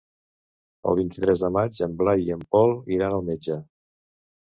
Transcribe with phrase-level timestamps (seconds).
[0.91, 3.59] El vint-i-tres de maig en Blai i en Pol iran al metge.